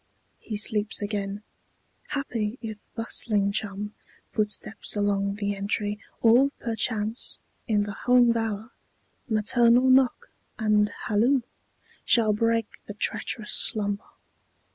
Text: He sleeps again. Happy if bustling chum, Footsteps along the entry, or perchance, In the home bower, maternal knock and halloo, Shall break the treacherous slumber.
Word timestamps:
He 0.39 0.57
sleeps 0.57 0.99
again. 0.99 1.43
Happy 2.07 2.57
if 2.59 2.79
bustling 2.95 3.51
chum, 3.51 3.93
Footsteps 4.31 4.95
along 4.95 5.35
the 5.35 5.55
entry, 5.55 5.99
or 6.23 6.49
perchance, 6.59 7.39
In 7.67 7.83
the 7.83 7.91
home 7.91 8.31
bower, 8.31 8.71
maternal 9.29 9.91
knock 9.91 10.31
and 10.57 10.89
halloo, 11.05 11.41
Shall 12.03 12.33
break 12.33 12.83
the 12.87 12.95
treacherous 12.95 13.53
slumber. 13.53 14.09